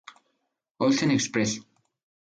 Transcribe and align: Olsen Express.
Olsen 0.79 1.11
Express. 1.11 1.57